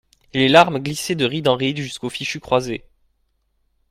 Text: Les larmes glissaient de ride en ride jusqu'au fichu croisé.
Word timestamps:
Les 0.33 0.47
larmes 0.49 0.79
glissaient 0.79 1.13
de 1.13 1.25
ride 1.25 1.47
en 1.47 1.55
ride 1.55 1.77
jusqu'au 1.77 2.09
fichu 2.09 2.39
croisé. 2.39 2.83